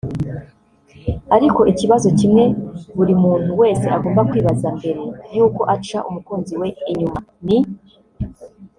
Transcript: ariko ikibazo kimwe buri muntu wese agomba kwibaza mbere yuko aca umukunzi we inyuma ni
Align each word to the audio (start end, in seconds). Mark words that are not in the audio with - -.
ariko 1.35 1.59
ikibazo 1.71 2.07
kimwe 2.19 2.43
buri 2.97 3.13
muntu 3.23 3.51
wese 3.61 3.85
agomba 3.95 4.21
kwibaza 4.29 4.67
mbere 4.77 5.01
yuko 5.35 5.61
aca 5.75 5.99
umukunzi 6.09 6.53
we 6.61 6.67
inyuma 6.91 7.19
ni 7.45 7.57